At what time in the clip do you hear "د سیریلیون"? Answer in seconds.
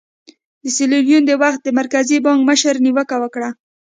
0.63-1.23